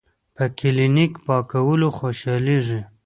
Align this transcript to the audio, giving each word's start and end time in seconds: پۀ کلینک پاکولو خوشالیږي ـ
پۀ 0.35 0.45
کلینک 0.57 1.11
پاکولو 1.25 1.89
خوشالیږي 1.97 2.81
ـ 2.83 2.87